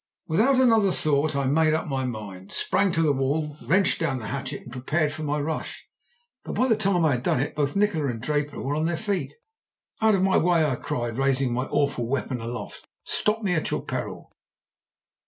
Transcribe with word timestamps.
"Without 0.27 0.55
another 0.55 0.91
thought 0.91 1.35
I 1.35 1.45
made 1.45 1.75
up 1.75 1.85
my 1.85 2.05
mind, 2.05 2.51
sprang 2.51 2.91
to 2.93 3.03
the 3.03 3.13
wall, 3.13 3.55
wrenched 3.61 3.99
down 3.99 4.17
the 4.17 4.29
hatchet, 4.29 4.61
and 4.61 4.71
prepared 4.71 5.13
for 5.13 5.21
my 5.21 5.39
rush. 5.39 5.87
But 6.43 6.53
by 6.53 6.67
the 6.67 6.75
time 6.75 7.05
I 7.05 7.11
had 7.11 7.21
done 7.21 7.39
it 7.39 7.55
both 7.55 7.75
Nikola 7.75 8.07
and 8.07 8.19
Draper 8.19 8.59
were 8.59 8.73
on 8.75 8.85
their 8.85 8.97
feet. 8.97 9.35
"'Out 10.01 10.15
of 10.15 10.23
my 10.23 10.37
way!' 10.37 10.65
I 10.65 10.73
cried, 10.77 11.19
raising 11.19 11.53
my 11.53 11.65
awful 11.67 12.07
weapon 12.07 12.41
aloft. 12.41 12.87
'Stop 13.03 13.43
me 13.43 13.53
at 13.53 13.69
your 13.69 13.85
peril!' 13.85 14.31